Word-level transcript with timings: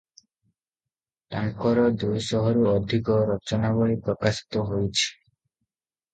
ତାଙ୍କର 1.35 1.83
ଦୁଇଶହରୁ 2.05 2.65
ଅଧିକ 2.73 3.19
ରଚନାବଳୀ 3.33 4.01
ପ୍ରକାଶିତ 4.09 4.67
ହୋଇଛି। 4.73 5.07